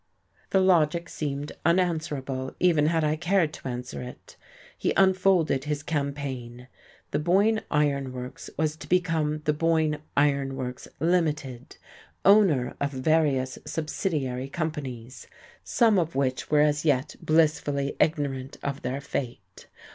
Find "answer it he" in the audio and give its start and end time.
3.67-4.93